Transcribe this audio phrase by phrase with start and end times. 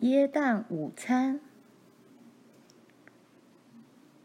[0.00, 1.40] 耶诞午餐。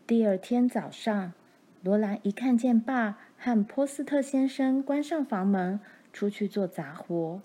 [0.06, 1.34] 第二天早上，
[1.82, 5.80] 罗兰一看见爸和波斯特先生关上房门
[6.12, 7.42] 出去做杂活，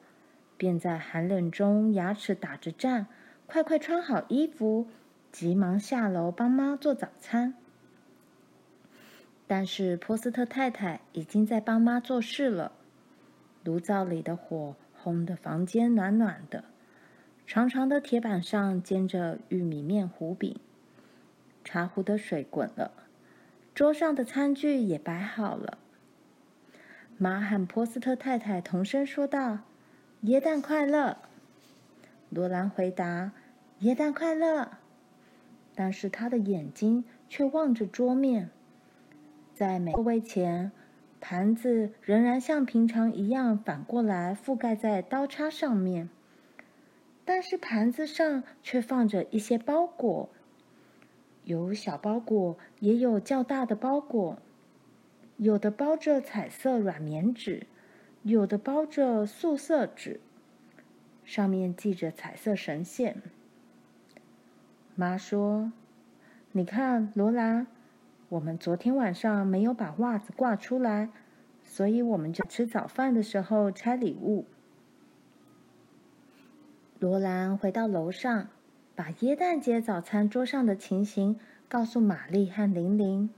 [0.58, 3.06] 便在寒冷中牙齿打着战，
[3.46, 4.86] 快快穿好衣服，
[5.32, 7.54] 急忙下楼帮妈做早餐。
[9.46, 12.72] 但是波斯特太太已经在帮妈做事了，
[13.64, 16.64] 炉灶里的火烘得房间暖暖的。
[17.48, 20.60] 长长的铁板上煎着玉米面糊饼，
[21.64, 22.92] 茶壶的水滚了，
[23.74, 25.78] 桌上的餐具也摆好了。
[27.16, 29.60] 妈和波斯特太太同声说道
[30.20, 31.16] ：“耶诞快乐！”
[32.28, 33.32] 罗兰回答
[33.80, 34.72] ：“耶诞快乐！”
[35.74, 38.50] 但是他的眼睛却望着桌面，
[39.54, 40.70] 在每个位前，
[41.18, 46.10] 盘子仍然像平常一样反过来覆盖在刀叉上面。
[47.30, 50.30] 但是盘子上却放着一些包裹，
[51.44, 54.38] 有小包裹，也有较大的包裹，
[55.36, 57.66] 有的包着彩色软棉纸，
[58.22, 60.20] 有的包着素色纸，
[61.22, 63.20] 上面系着彩色绳线。
[64.94, 65.70] 妈说
[66.52, 67.66] ：“你看，罗兰，
[68.30, 71.10] 我们昨天晚上没有把袜子挂出来，
[71.62, 74.46] 所以我们就吃早饭的时候拆礼物。”
[77.00, 78.48] 罗兰回到楼上，
[78.96, 83.30] 把耶诞节早餐桌上的情形告诉玛丽和玲玲。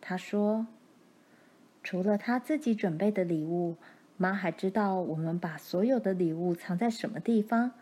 [0.00, 0.66] 她说
[1.84, 3.76] ：“除了她自己准备的礼物，
[4.16, 7.72] 妈还知道我们把所有的礼物藏在什么地方。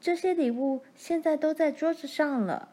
[0.00, 2.70] 这些礼物现在都在桌子上了。”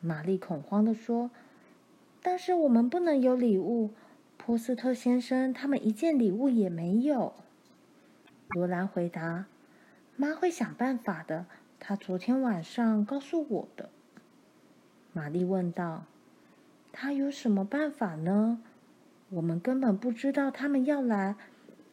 [0.00, 1.30] 玛丽恐慌地说
[2.22, 3.92] ：“但是我们不能有礼物。
[4.36, 7.32] 波斯特先生他们一件礼物也没有。”
[8.54, 9.46] 罗兰回答。
[10.16, 11.46] 妈会想办法的。
[11.78, 13.90] 她昨天晚上告诉我的。
[15.12, 16.04] 玛丽问道
[16.92, 18.60] ：“她有什么办法呢？
[19.30, 21.36] 我们根本不知道他们要来，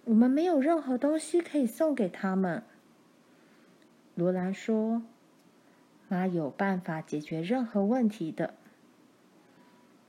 [0.06, 2.64] 我们没有任何东西可以送给他们。”
[4.16, 5.02] 罗兰说
[6.08, 8.54] ：“妈有办法解决任何问题的。”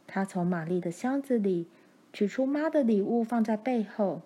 [0.06, 1.66] 她从玛丽的箱子里
[2.12, 4.22] 取出妈的礼物，放在背后，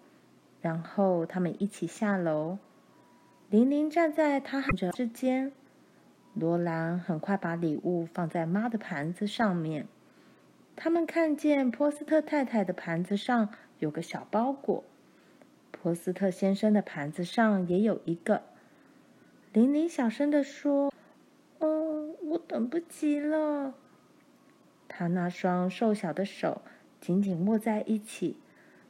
[0.60, 2.58] 然后他们一起下楼。
[3.50, 5.52] 玲玲站在他和之间，
[6.34, 9.86] 罗兰很快把礼物放在妈的盘子上面。
[10.76, 13.48] 他们看见波斯特太太的盘子上
[13.78, 14.84] 有个小包裹，
[15.70, 18.42] 波斯特先生的盘子上也有一个。
[19.54, 20.92] 玲玲小声地说
[21.60, 23.72] ：“哦，我等不及了。”
[24.88, 26.60] 她那双瘦小的手
[27.00, 28.36] 紧紧握在一起，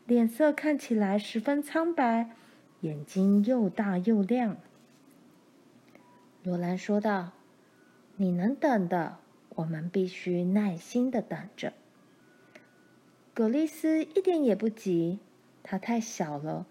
[0.04, 2.30] 脸色看起来十分苍白。
[2.80, 4.56] 眼睛又大又亮。
[6.42, 7.32] 罗兰说道
[8.16, 9.18] ：“你能等的，
[9.56, 11.72] 我们必须耐心的等着。”
[13.34, 15.18] 葛丽丝一点也不急，
[15.62, 16.66] 她太小了，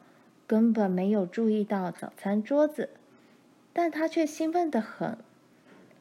[0.45, 2.89] 根本没有注意到早餐桌子，
[3.73, 5.17] 但她却兴奋的很。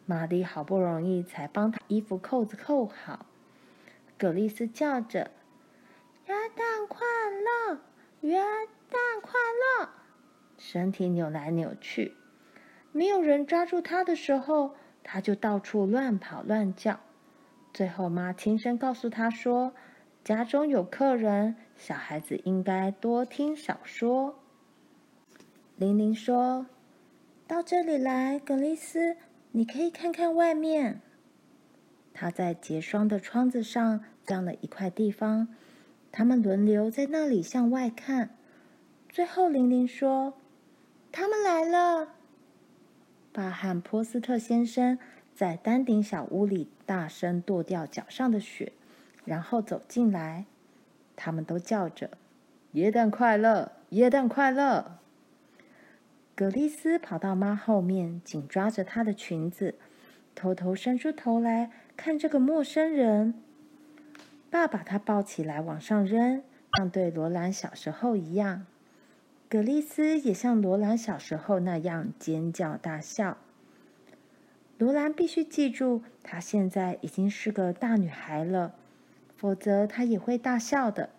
[0.07, 3.27] 玛丽好不容易才帮她衣服扣子扣好，
[4.17, 5.33] 葛丽丝叫着
[6.27, 7.01] ：“元旦快
[7.45, 7.81] 乐！
[8.23, 8.41] 耶
[8.97, 9.91] 诞快乐！”
[10.57, 12.15] 身体扭来扭去，
[12.91, 14.75] 没有人抓住他的时候，
[15.05, 17.01] 他就到处乱跑乱叫。
[17.75, 19.75] 最后，妈轻声告诉他说
[20.25, 24.41] ：“家中有客人，小孩子应该多听少说。”
[25.77, 26.67] 玲玲说
[27.47, 29.19] ：“到这里来，格丽丝，
[29.53, 31.03] 你可以看看外面。”
[32.15, 35.49] 她在结霜的窗子上镶了一块地方，
[36.11, 38.31] 他们轮流在那里向外看。
[39.17, 40.35] 最后，玲玲说。
[41.11, 42.09] 他们来了。
[43.33, 44.99] 爸和波斯特先生
[45.35, 48.75] 在丹顶小屋里大声跺掉脚上的雪，
[49.25, 50.45] 然后走进来。
[51.17, 52.11] 他们都叫着
[52.73, 54.99] ：“耶诞快乐，耶诞快乐！”
[56.37, 59.77] 格丽丝跑到妈后面，紧抓着她的裙子，
[60.35, 63.33] 偷偷伸出头来看这个陌生人。
[64.51, 66.43] 爸把她抱起来往上扔，
[66.77, 68.67] 像对罗兰小时候一样。
[69.49, 73.39] 葛丽丝也像罗兰小时候那样尖叫大笑。
[74.77, 78.75] 罗兰必须记住，她现在已经是个大女孩了，
[79.37, 81.11] 否则她也会大笑的。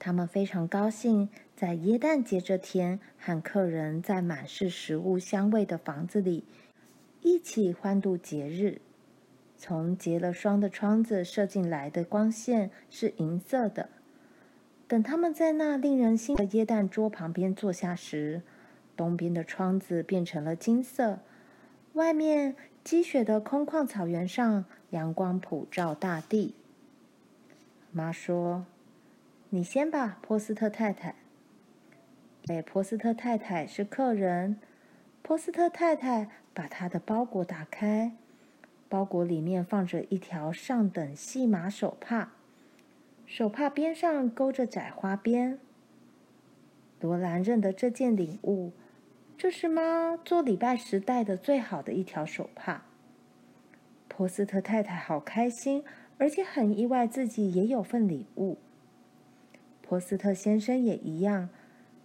[0.00, 6.44] 他们非常高兴，在耶诞节这天和客人在满是食物香味的房子里
[7.22, 8.80] 一起欢度节日。
[9.56, 13.88] 从结了霜的窗子射进来的光线是银色的。
[14.88, 18.40] 等他们在那令人心的椰蛋桌旁边坐下时，
[18.96, 21.20] 东边的窗子变成了金色，
[21.92, 26.54] 外面积雪的空旷草原上，阳光普照大地。
[27.92, 28.64] 妈说
[29.50, 31.14] ：“你先吧，波斯特太太。”
[32.48, 34.58] 哎，波斯特太太是客人。
[35.20, 38.12] 波斯特太太把她的包裹打开，
[38.88, 42.32] 包裹里面放着一条上等细麻手帕，
[43.28, 45.58] 手帕边上勾着窄花边。
[46.98, 48.72] 罗兰认得这件礼物，
[49.36, 52.84] 这是妈做礼拜时戴的最好的一条手帕。
[54.08, 55.84] 波斯特太太好开心，
[56.16, 58.56] 而且很意外自己也有份礼物。
[59.82, 61.50] 波斯特先生也一样。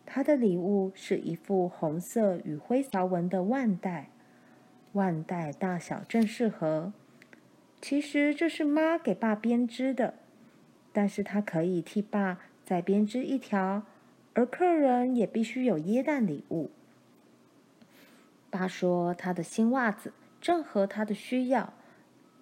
[0.06, 4.10] 他的礼物是一副红色与灰条纹的腕带，
[4.92, 6.92] 腕带大小正适合。
[7.82, 10.16] 其实这是妈给爸编织的，
[10.94, 13.84] 但是他可以替爸再编织一条，
[14.34, 16.72] 而客人也必须有耶诞礼物。
[18.50, 21.74] 爸说他的新袜子正合他的需要，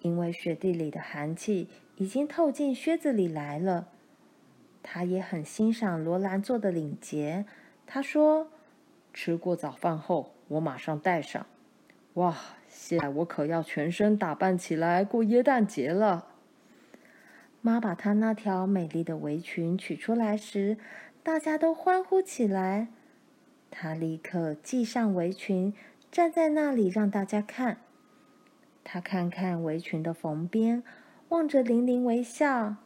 [0.02, 3.88] 因为雪地里的寒气已经透进靴子里来了。
[4.82, 7.46] 他也很欣赏罗兰做的领结。
[7.86, 8.48] 他说
[9.14, 11.46] ：“吃过早饭后，我马上戴上。
[12.14, 12.36] 哇，
[12.68, 16.26] 现在我可要全身打扮起来过耶诞节了。”
[17.62, 20.76] 妈把她那条美丽的围裙取出来时，
[21.22, 22.88] 大家都欢呼起来。
[23.70, 25.72] 她立刻系上围裙，
[26.10, 27.78] 站在那里让大家看。
[28.84, 30.82] 她看看围裙的缝边，
[31.28, 32.76] 望着玲玲微笑。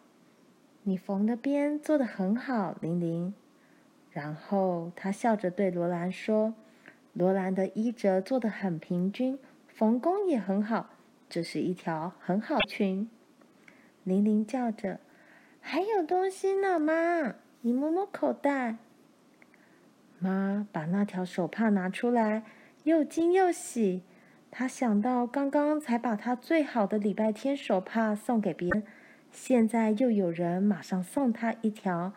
[0.83, 3.35] 你缝的边做得很好，玲玲。
[4.13, 6.55] 然后他笑着对罗兰说
[7.13, 10.91] ：“罗兰的衣褶做得很平均，缝工也很好，
[11.29, 13.11] 这是一条很好裙。”
[14.07, 15.01] 玲玲叫着
[15.61, 17.35] ：“还有东西呢，妈！
[17.63, 18.77] 你摸摸口袋。”
[20.21, 22.45] 妈把那条手帕拿出来，
[22.85, 24.05] 又惊又喜。
[24.49, 28.85] 她想到刚刚才把她最好的礼拜天手帕送给别人。
[29.33, 32.13] 现在又有人马上送她一条，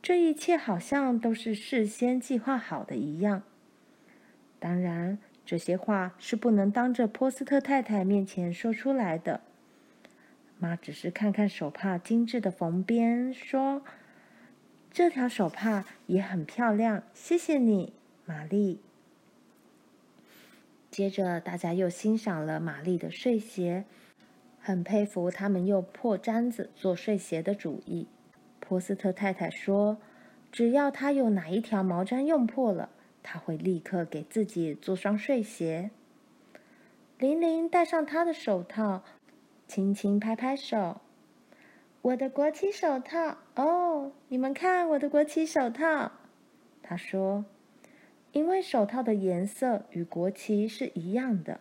[0.00, 3.42] 这一切好像都是事先计划好的一样。
[4.58, 9.42] 当然，这些话是不能当着波斯特太太面前说出来的。
[10.60, 13.82] 妈只是看看手帕精致的缝边，说
[14.92, 17.94] ：“这条手帕也很漂亮，谢谢你，
[18.26, 18.80] 玛丽。”
[20.90, 23.84] 接着，大家又欣赏了玛丽的睡鞋。
[24.62, 28.06] 很佩服他们用破毡子做睡鞋的主意。
[28.58, 29.96] 波斯特太太说
[30.52, 32.90] ：“只要他有哪一条毛毡用破了，
[33.22, 35.90] 他会立刻给自己做双睡鞋。”
[37.18, 39.02] 玲玲戴上她的手套，
[39.70, 41.00] 轻轻拍拍手
[42.02, 46.10] ：“我的国旗手套哦，你们看我的国旗手套。”
[46.82, 47.44] 他说
[48.34, 51.60] ：“因为手套的颜色与国旗是一样的。”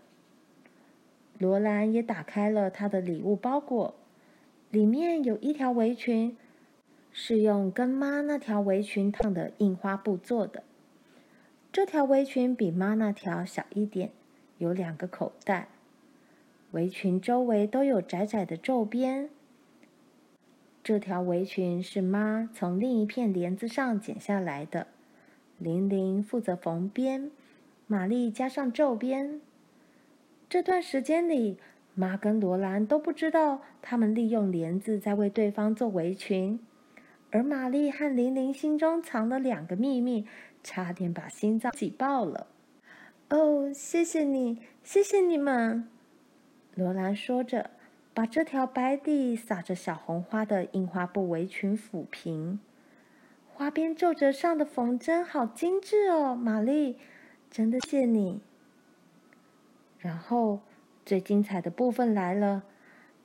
[1.38, 3.94] 罗兰也打开了他的礼物包裹，
[4.72, 6.36] 里面有一条围裙，
[7.12, 10.64] 是用跟妈那条围裙烫的印花布做的。
[11.72, 14.10] 这条围裙比妈那条小一点，
[14.58, 15.68] 有两个口袋。
[16.72, 19.30] 围裙周围都有窄窄的皱边。
[20.84, 24.88] 这条围裙是妈从另一片帘子上剪下来的。
[25.58, 27.32] 玲玲负责缝边，
[27.86, 29.42] 玛丽加上皱边。
[30.48, 31.58] 这段时间里，
[31.94, 36.60] 妈跟罗兰都不知道他们利用帘子在为对方做围裙，
[37.30, 40.26] 而玛丽和玲玲心中藏了两个秘密，
[40.64, 42.48] 差点把心脏挤爆了。
[43.30, 45.88] 哦，谢谢你，谢谢你们！
[46.76, 47.72] 罗兰说着，
[48.14, 52.60] 把这条白底撒着小红花的印花布围裙抚平，
[53.54, 56.98] 花边皱褶上的缝针好精致哦，玛丽，
[57.50, 58.42] 真的谢你。
[59.98, 60.62] 然后，
[61.06, 62.64] 最精彩的部分来了。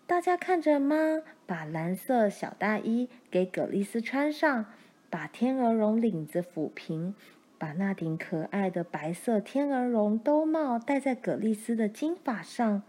[0.07, 4.67] 大家看着妈把蓝色小大衣给葛丽丝穿上，
[5.09, 7.15] 把天鹅绒领子抚平，
[7.57, 12.83] 把那顶可爱的白色天鹅绒兜帽戴在葛丽丝的金发上。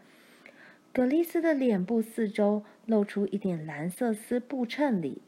[0.96, 5.22] 葛丽丝的脸部四周露出一点蓝色丝布衬里，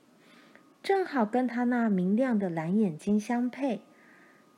[0.81, 3.81] 正好跟她那明亮的蓝眼睛相配。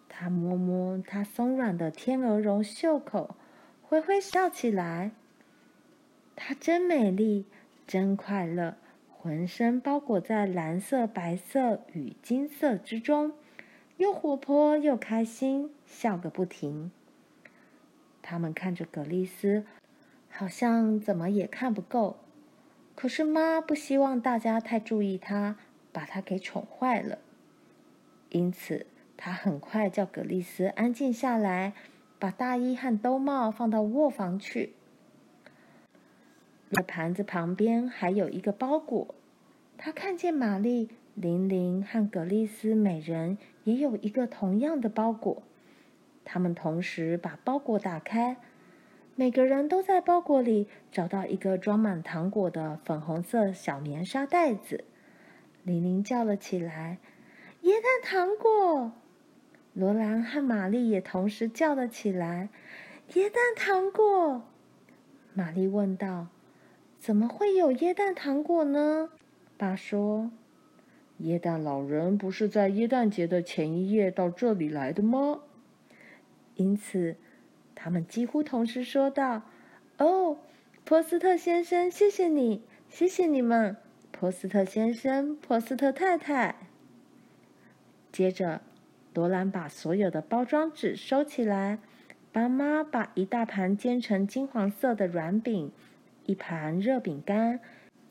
[0.08, 3.36] 她摸摸她松软的天鹅绒袖口。
[3.82, 5.10] 灰灰笑起来，
[6.36, 7.48] 她真美丽，
[7.88, 8.78] 真快乐，
[9.10, 13.34] 浑身包裹在蓝色、白色与金色之中，
[13.98, 16.92] 又活泼又开心，笑个不停。
[18.22, 19.66] 他们看着葛丽丝，
[20.29, 22.17] 好像怎么也看不够。
[22.95, 25.57] 可是妈不希望大家太注意她，
[25.91, 27.19] 把她给宠坏了。
[28.29, 28.86] 因此，
[29.17, 31.74] 他很快叫葛丽丝安静下来，
[32.19, 34.74] 把大衣和兜帽放到卧房去。
[36.71, 39.15] 在盘子旁边还有一个包裹，
[39.77, 45.41] 他看见玛丽、玲玲和葛丽丝每人也有一个同样的包裹。
[46.24, 48.38] 他们同时把包裹打开，
[49.20, 54.86] 每个人都在包裹里找到一个装满糖果的粉红色小棉纱袋子。
[55.64, 57.00] 玲玲叫了起来
[57.64, 58.94] ：“椰蛋糖果！”
[59.76, 62.48] 罗兰和玛丽也同时叫了起来
[63.12, 64.44] ：“椰蛋糖果！”
[65.36, 66.28] 玛丽问道
[66.98, 69.10] ：“怎么会有椰蛋糖果呢？”
[69.60, 70.32] 爸说
[71.24, 75.42] ：“椰蛋老人不是在椰蛋节的前一夜到这里来的吗？”
[76.56, 77.18] 因此，
[77.81, 79.43] 他们几乎同时说道
[79.98, 80.38] ：“哦，
[80.83, 83.77] 波斯特先生，谢谢你，谢谢你们，
[84.12, 86.55] 波斯特先生，波斯特太太。”
[88.12, 88.62] 接着。
[89.15, 91.79] 罗兰把所有的包装纸收起来，
[92.31, 95.71] 爸妈把一大盘煎成金黄色的软饼、
[96.25, 97.59] 一盘热饼干、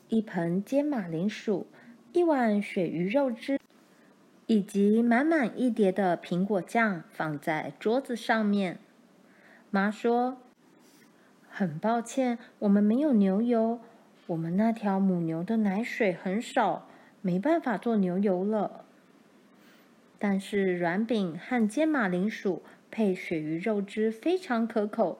[0.09, 1.65] 一盆煎马铃薯、
[2.11, 3.59] 一碗鳕鱼肉汁，
[4.45, 8.77] 以及满满一碟的苹果酱放在桌子上面。
[9.71, 10.37] 妈说
[11.47, 13.79] ：“很抱歉，我们没有牛油，
[14.27, 16.87] 我们那条母牛的奶水很少，
[17.21, 18.85] 没办法做牛油了。”
[20.17, 25.19] 但是软饼和煎马铃薯配鳕鱼肉汁非常可口，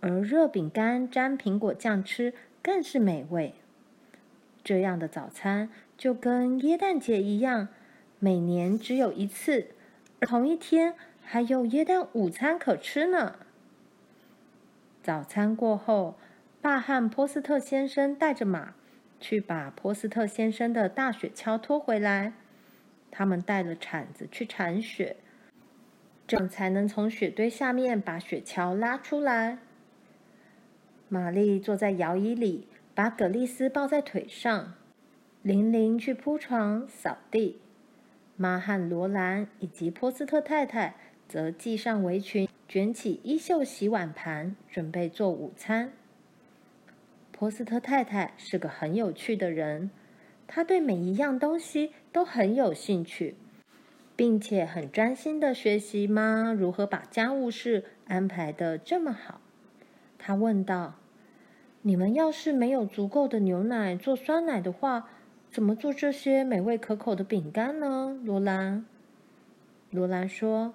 [0.00, 2.32] 而热饼干沾苹果酱吃
[2.62, 3.54] 更是美味。
[4.62, 5.68] 这样的早餐
[5.98, 7.68] 就跟耶诞节一样，
[8.18, 9.66] 每年只有一次，
[10.20, 13.34] 同一天还有耶诞午餐可吃呢。
[15.10, 16.14] 早餐过后，
[16.62, 18.74] 爸和波斯特先生带着马
[19.18, 22.34] 去把波斯特先生的大雪橇拖回来。
[23.10, 25.16] 他们带了铲子去铲雪，
[26.28, 29.58] 这样才能从雪堆下面把雪橇拉出来。
[31.08, 34.74] 玛丽坐在摇椅里，把葛丽丝抱在腿上。
[35.42, 37.60] 玲玲去铺床、扫地。
[38.36, 40.94] 妈和罗兰以及波斯特太太
[41.26, 45.90] 则系上围裙，卷起衣袖洗碗盘，准备做午餐。
[47.32, 49.90] 波斯特太太是个很有趣的人。
[50.46, 53.34] 他对每一样东西都很有兴趣，
[54.14, 59.40] 并且很专心的学习妈如何把家务事安排得这么好。
[60.16, 60.94] 他问道
[61.82, 65.08] ：“你们要是没有足够的牛奶做酸奶的话，
[65.50, 68.84] 怎么做这些美味可口的饼干呢？”罗兰。
[69.90, 70.72] 罗兰说：“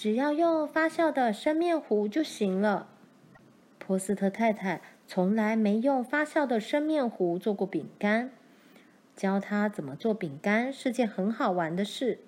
[0.00, 2.88] 只要用发酵的生面糊就行了。”
[3.78, 8.30] 波斯特太太从来没用发酵的生面糊做过饼干。
[9.14, 12.20] 教他怎么做饼干是件很好玩的事。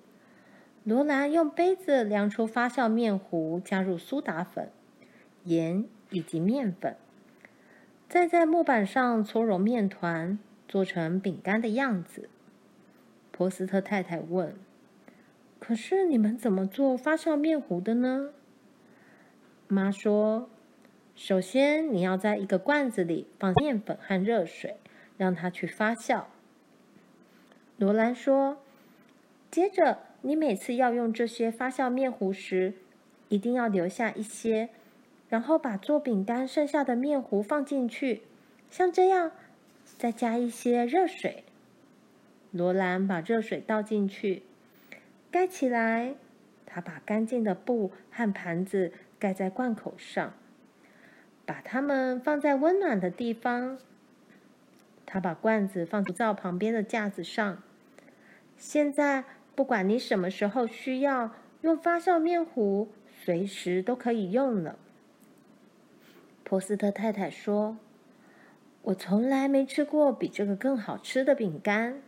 [0.83, 4.69] 罗兰用杯子量出发酵面糊，加入苏打粉、
[5.45, 6.95] 盐以及面粉，
[8.07, 10.37] 再在木板上搓揉面团，
[10.67, 12.29] 做成饼干的样子。
[13.31, 14.53] 波斯特太太问
[15.65, 18.31] ：“可是你们怎么做发酵面糊的呢？”
[19.69, 20.49] 妈说
[21.15, 24.75] ：“首先你要在一个罐子里放面粉和热水，
[25.17, 26.25] 让它去发酵。”
[27.79, 28.57] 罗兰说
[29.49, 32.73] ：“接着，你每次要用这些发酵面糊时，
[33.29, 34.67] 一定要留下一些，
[35.29, 38.23] 然后把做饼干剩下的面糊放进去，
[38.69, 39.31] 像这样，
[39.97, 41.45] 再加一些热水。”
[42.51, 44.43] 罗兰把热水倒进去，
[45.33, 46.13] 盖起来。
[46.67, 50.33] 他把干净的布和盘子盖在罐口上，
[51.45, 53.79] 把它们放在温暖的地方。
[55.05, 57.61] 他把罐子放在灶旁边的架子上。
[58.57, 59.23] 现在，
[59.55, 62.89] 不管你什么时候需要用发酵面糊，
[63.23, 64.77] 随时都可以用了。
[66.43, 67.77] 波斯特太太说
[68.83, 72.01] ：“我从来没吃过比这个更好吃的饼干。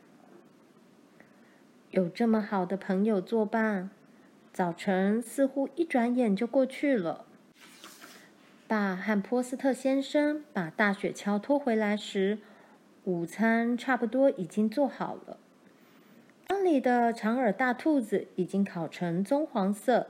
[1.96, 3.90] 有这么好的朋友作伴，
[4.52, 7.24] 早晨似乎一转眼就过去了。”
[8.68, 12.40] 爸和波斯特先生把大雪橇拖回来时，
[13.06, 15.38] 午餐差不多已经做好了。
[16.50, 20.08] 缸里的长耳大兔子已经烤成棕黄色，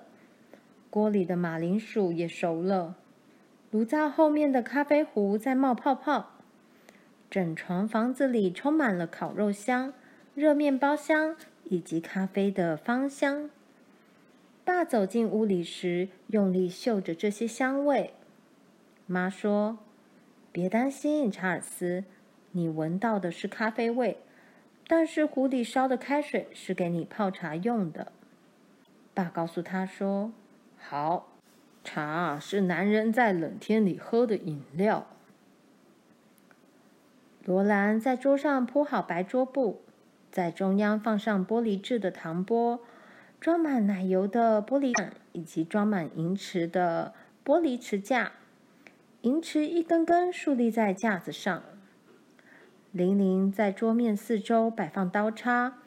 [0.90, 2.96] 锅里的马铃薯也熟了，
[3.70, 6.32] 炉灶后面的咖啡壶在冒泡泡，
[7.30, 9.94] 整幢房子里充满了烤肉香、
[10.34, 11.36] 热面包香
[11.70, 13.50] 以及咖啡的芳香。
[14.64, 18.14] 爸走进屋里时，用力嗅着这些香味。
[19.06, 19.78] 妈说
[20.52, 22.04] ：“别担心，查尔斯。”
[22.54, 24.18] 你闻到的是咖啡味，
[24.88, 28.14] 但是壶里烧的开水是给你泡茶用的。
[29.14, 30.32] 爸告诉他说
[30.80, 31.34] ：“好，
[31.84, 35.06] 茶是男人在冷天里喝的饮料。”
[37.44, 39.82] 罗兰在桌上铺好白桌布，
[40.36, 42.82] 在中央放上玻璃制的糖钵，
[43.40, 47.14] 装满奶油的玻璃碗，以及装满银匙的
[47.46, 48.34] 玻璃匙架。
[49.22, 51.64] 银匙一根根竖立在架子上。
[52.92, 55.78] 玲玲在桌面四周摆放刀叉，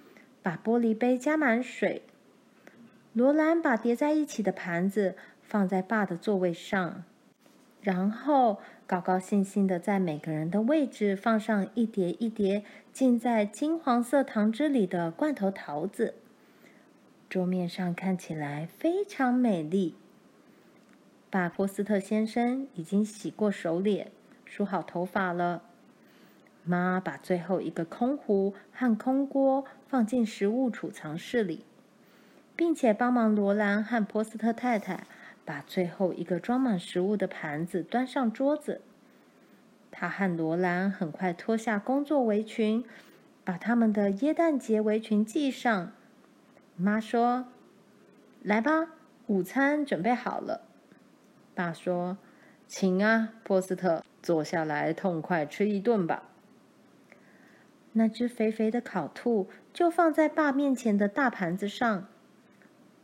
[0.42, 2.04] 把玻璃杯加满水。
[3.12, 7.04] 罗兰把叠在一起的盘子放在爸的座位上，
[7.82, 8.62] 然后。
[8.88, 16.14] 高高兴兴的在每个人的位置放上一叠一叠浸在金黄色糖汁里的罐头桃子，
[17.28, 19.94] 桌面上看起来非常美丽。
[21.28, 24.10] 巴波斯特先生已经洗过手脸、
[24.46, 25.64] 梳好头发了。
[26.64, 31.66] 妈把最后一个空壶和空锅放进食物储藏室里，
[32.56, 35.06] 并且帮忙罗兰和波斯特太太。
[35.48, 38.82] 把最后一个装满食物的盘子端上桌子。
[39.90, 42.84] 他和罗兰很快脱下工作围裙，
[43.44, 45.92] 把他们的耶诞节围裙系上。
[46.76, 47.46] 妈说
[48.44, 48.88] ：“来吧，
[49.26, 50.66] 午餐准备好了。”
[51.56, 52.18] 爸说
[52.68, 56.24] ：“请啊，波斯特，坐下来痛快吃一顿吧。”
[57.92, 62.06] 那只肥肥的烤兔就放在爸面前的大盘子上，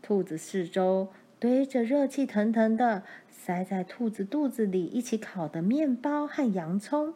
[0.03, 1.09] 兔子四周。
[1.45, 7.13] 堆着热气腾腾的，塞在兔子肚子里一起烤的面包和洋葱，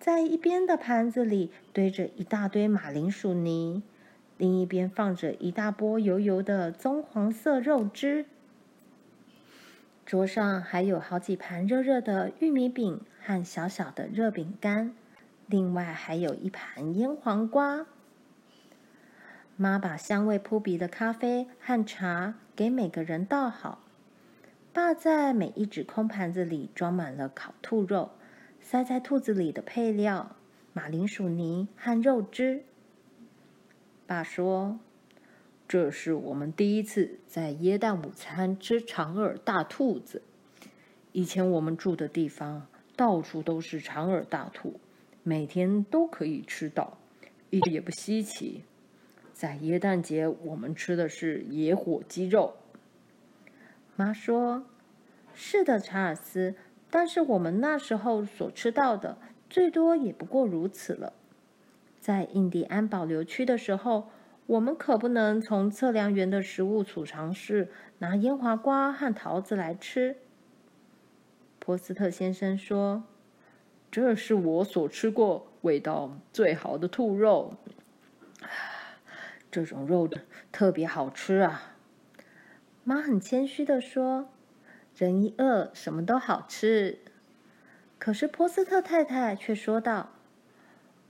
[0.00, 3.82] 在一边的盘子里堆着一大堆马铃薯泥，
[4.38, 8.24] 另一边放着一大波油油的棕黄色肉汁。
[10.06, 14.94] 桌上还有好几盘热热的玉米饼和小小的热饼干，
[15.46, 17.84] 另外还有一盘腌黄瓜。
[19.58, 23.80] 妈把香味扑鼻的咖啡和茶给每个人倒好。
[24.72, 28.10] 爸在每一只空盘子里装满了烤兔肉，
[28.60, 30.36] 塞在兔子里的配料：
[30.72, 32.64] 马铃薯泥和肉汁。
[34.06, 34.78] 爸说
[35.68, 40.22] ：“这是我们第一次在耶诞午餐吃长耳大兔子。
[41.12, 44.80] 以前我们住的地方到处都是长耳大兔，
[45.22, 46.96] 每天都可以吃到，
[47.50, 48.64] 一点也不稀奇。”
[49.42, 52.54] 在耶诞节，我们吃的是野火鸡肉。
[53.96, 54.64] 妈说
[55.34, 56.54] ：“是的，查尔斯，
[56.88, 59.18] 但是我们那时候所吃到的，
[59.50, 61.12] 最多也不过如此了。
[61.98, 64.10] 在印第安保留区的时候，
[64.46, 70.18] 我们可不能从测量员的食物储藏室拿烟花瓜和桃子来吃。”
[71.58, 73.02] 波斯特先生说
[73.90, 77.54] ：“这是我所吃过味道最好的兔肉。”
[79.52, 80.08] 这种肉
[80.50, 81.76] 特别好吃啊！
[82.84, 84.30] 妈很谦虚的说
[84.96, 87.00] ：“人一饿，什么都好吃。”
[88.00, 90.08] 可是波斯特太太却说道：“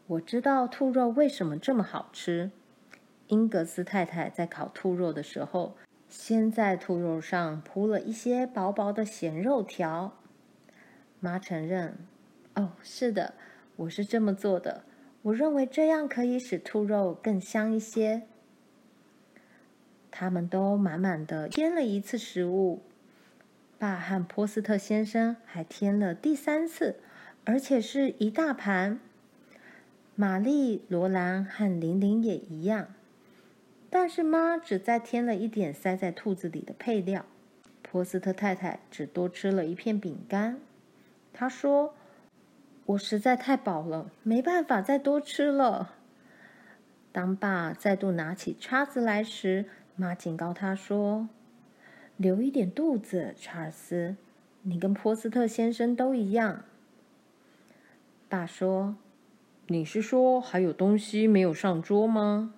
[0.09, 2.51] 我知道兔肉为什么这么好吃。
[3.29, 5.77] 英格斯太太在烤兔肉的时候，
[6.09, 10.19] 先在兔肉上铺了一些薄薄的咸肉条。”
[11.21, 11.97] 妈承认
[12.57, 13.35] ：“哦，是的，
[13.77, 14.83] 我是这么做的。
[15.23, 18.23] 我认为这样可以使兔肉更香一些。”
[20.13, 22.83] 他们都满满的添了一次食物，
[23.79, 27.01] 爸和波斯特先生还添了第三次，
[27.45, 29.01] 而且是一大盘。
[30.15, 32.89] 玛丽、罗兰和玲玲也一样，
[33.89, 37.25] 但是妈只再添了一点塞在兔子里的配料。
[37.81, 40.59] 波斯特太太只多吃了一片饼干。
[41.33, 41.95] 她说
[42.85, 45.95] ：“我实在太饱了，没办法再多吃了。”
[47.11, 51.29] 当爸再度拿起叉子来时，妈警告他说
[52.17, 54.17] ：“留一点肚子，查尔斯，
[54.63, 56.65] 你跟波斯特先生都一样。”
[58.29, 58.97] 爸说
[59.69, 62.55] ：“你是说还有东西没有上桌吗？”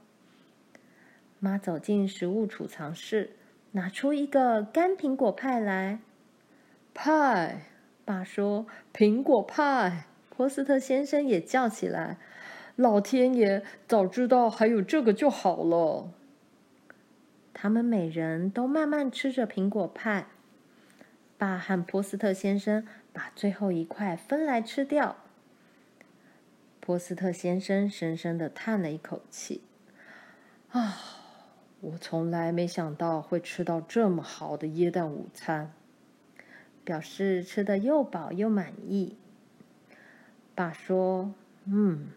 [1.40, 3.30] 妈走进食物储藏室，
[3.72, 5.98] 拿出一个干苹果派来。
[6.94, 7.62] 派，
[8.04, 12.18] 爸说：“苹果派。”波斯特先生也叫起来
[12.76, 16.08] ：“老天爷，早知道还有这个就好了。”
[17.54, 20.26] 他们每人都慢慢吃着苹果派。
[21.38, 25.16] 爸和波斯特先生把最后一块分来吃掉。
[26.80, 29.62] 波斯特先生深深的叹了一口气
[30.70, 31.00] ：“啊，
[31.80, 35.72] 我从来没想到会吃到这么好的椰蛋午餐。”
[36.84, 39.16] 表示吃得又饱又满意。
[40.54, 41.32] 爸说
[41.64, 42.08] ：“嗯，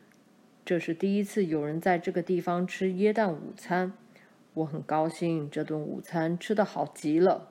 [0.65, 3.93] 这是第一次有人在这个地方吃椰蛋午餐。”
[4.57, 7.49] 我很高兴这顿午餐吃得好极了。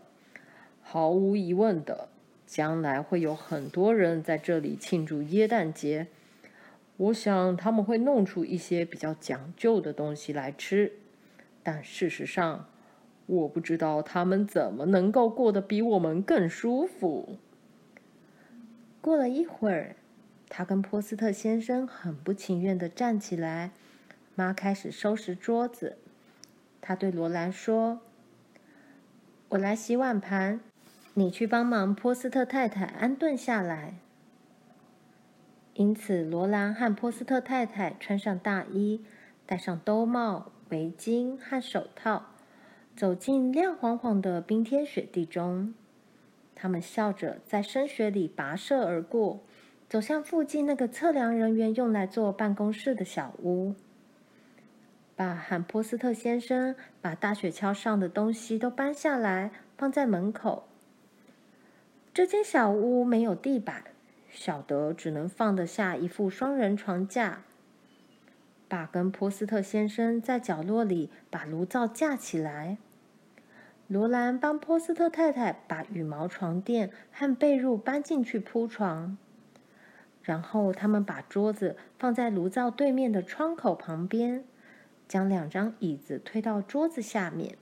[0.82, 2.08] 毫无疑问的，
[2.46, 6.08] 将来会有很多人在这里庆祝耶诞节。
[6.96, 10.94] 我想他们会弄出一些比较讲究的东西来吃，
[11.62, 12.66] 但事实上，
[13.26, 17.36] 我不知道他们怎么能够过得比我们更舒服。
[19.00, 19.94] 过了一会儿，
[20.48, 23.70] 他跟波斯特先生很不情愿地站起来。
[24.34, 25.96] 妈开始收拾桌子，
[26.86, 27.98] 他对罗兰说
[29.50, 30.60] ：“我来洗碗盘。”
[31.14, 33.94] 你去帮忙波斯特太太安顿下来。
[35.74, 39.04] 因此，罗兰和波斯特太太穿上大衣，
[39.46, 42.26] 戴上兜帽、围巾和手套，
[42.94, 45.74] 走进亮晃晃的冰天雪地中。
[46.54, 49.40] 他们笑着在深雪里跋涉而过，
[49.88, 53.74] 走向附近那个测量人员用来做办公室的小屋。
[55.16, 60.68] 爸喊波斯特先生把大雪橇上的东西都搬下来，放在门口。
[62.12, 63.82] 这间小屋没有地板，
[64.30, 67.44] 小德只能放得下一副双人床架。
[68.68, 72.76] 爸跟波斯特先生在角落里把炉灶架起来。
[73.86, 79.16] 罗兰帮波斯特太太把羽毛床垫和被褥搬进去铺床，
[80.22, 84.44] 然后他们把桌子放在炉灶对面的窗口旁边，
[85.08, 87.56] 将两张椅子推到桌子下面。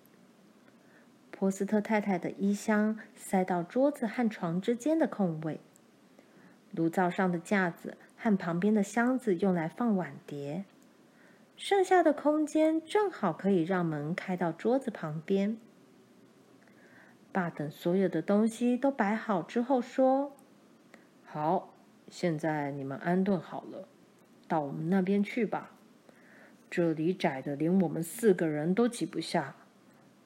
[1.30, 5.60] 波斯特太太的衣箱塞到桌子和床之间的空位，
[6.70, 10.64] 炉灶上的架子和旁边的箱子用来放碗碟，
[11.56, 15.58] 剩下的空间正好可以让门开到桌子旁边。
[17.32, 20.36] 爸等所有的东西都摆好之后说
[21.26, 21.74] ：“好，
[22.08, 23.88] 现在你们安顿好了，
[24.46, 25.73] 到我们那边去吧。
[26.74, 29.54] 这里窄的连我们四个人都挤不下。”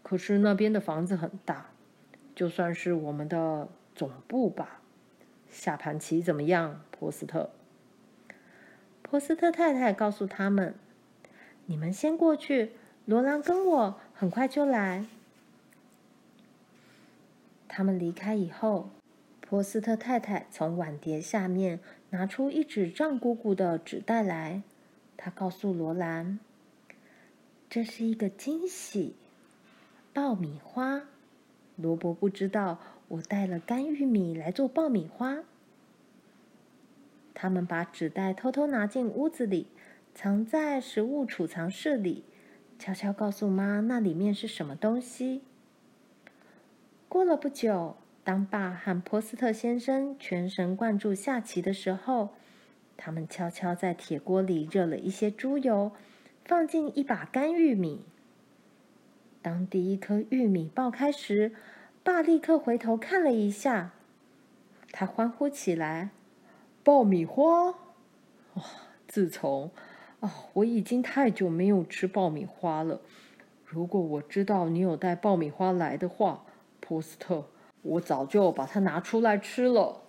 [0.03, 1.67] 可是那边的房子很大，
[2.35, 4.81] 就算是我们的总部吧。
[5.51, 7.51] 下盘棋怎么样，波斯特？
[9.03, 10.75] 波斯特太太告诉他们
[11.67, 12.73] ：“你们先过去，
[13.05, 15.05] 罗兰跟我很快就来。”
[17.69, 18.89] 他们离开以后，
[19.41, 21.81] 波斯特太太从碗碟下面
[22.11, 24.63] 拿出一纸胀鼓鼓的纸袋来，
[25.19, 26.39] 他告诉罗兰
[27.69, 29.17] ：“这是一个惊喜。”
[30.15, 31.03] 爆米花，
[31.77, 32.79] 罗伯不知道
[33.09, 35.41] 我带了干玉米来做爆米花。
[37.35, 39.69] 他们把纸袋偷偷拿进屋子里，
[40.15, 42.25] 藏在食物储藏室里，
[42.79, 45.43] 悄悄告诉妈那里面是什么东西。
[47.09, 52.31] 过了不久，当爸和波斯特先生全神贯注下棋的时候，
[52.99, 55.93] 他们悄悄在铁锅里热了一些猪油，
[56.45, 58.05] 放进一把干玉米。
[59.41, 61.55] 当第一颗玉米爆开时，
[62.03, 63.93] 爸立刻回头看了一下，
[64.91, 66.11] 他欢呼起来
[66.83, 67.69] ：“爆米花！
[68.55, 68.63] 哦，
[69.07, 69.71] 自从……
[70.21, 73.01] 哦，我已经太久没有吃爆米花了。
[73.65, 76.45] 如果我知道你有带爆米花来的话，
[76.81, 77.45] 波斯特，
[77.83, 80.03] 我早就把它拿出来吃了。”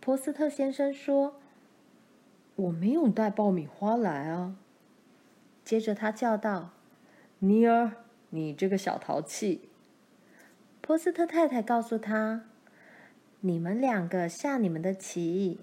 [0.00, 1.36] 波斯特先生说
[2.62, 4.56] ：“我没有带爆米花来啊。”
[5.64, 6.70] 接着他叫道
[7.40, 7.92] ：“尼尔。”
[8.34, 9.68] 你这个小淘气！
[10.80, 12.46] 波斯特太太告诉他
[13.40, 15.60] ：“你们两个下你们的棋。”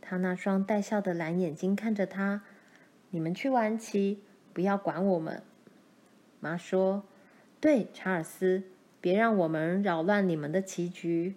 [0.00, 2.44] 他那双带笑的蓝眼睛看着他
[3.10, 5.42] ：“你们去玩棋，不要管我们。”
[6.38, 7.02] 妈说
[7.60, 8.62] ：“对，查尔斯，
[9.00, 11.34] 别让我们扰乱你们的棋局。”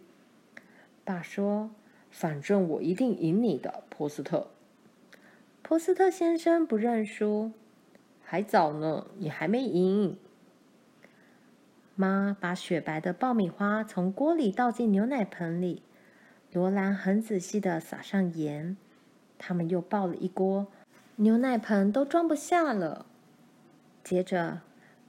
[1.03, 1.71] 爸说
[2.11, 4.51] ：“反正我一定赢你的，波斯特。”
[5.71, 7.53] 波斯特先生不认输
[8.21, 10.17] ：“还早呢，你还没赢。”
[11.95, 15.81] 妈把雪白的爆米花从锅里倒进牛奶盆里，
[16.51, 18.75] 罗兰很仔细地撒上盐。
[19.37, 20.67] 他们又爆了一锅，
[21.15, 23.05] 牛奶盆都装不下了。
[24.03, 24.59] 接着，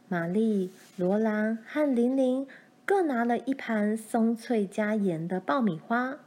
[0.07, 2.47] 玛丽、罗兰和玲玲
[2.87, 6.19] 各拿了一盘松脆加盐的爆米花。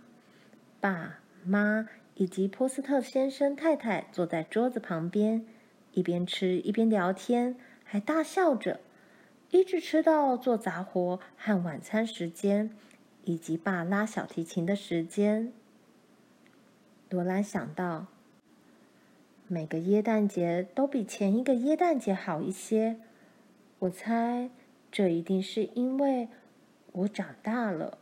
[0.81, 5.45] 爸妈以及波斯特先生太太坐在桌子旁边，
[5.91, 8.79] 一边吃一边聊天，还大笑着。
[9.51, 12.71] 一直吃到做杂活和晚餐时间，
[13.23, 15.53] 以及爸拉小提琴的时间。
[17.09, 18.07] 罗兰想到，
[19.47, 22.97] 每个耶诞节都比前一个耶诞节好一些。
[23.79, 24.49] 我猜，
[24.91, 26.27] 这一定是因为
[26.91, 27.99] 我长大了。